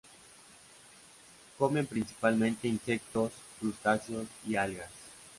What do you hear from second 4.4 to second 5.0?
y algas.